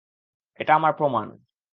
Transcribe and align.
এটা 0.59 0.71
আমার 0.75 0.93
প্রমান! 0.93 1.27